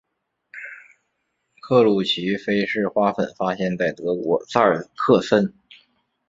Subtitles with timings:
[1.61, 4.63] 克鲁奇菲氏花粉发现在德国萨
[4.95, 5.53] 克森。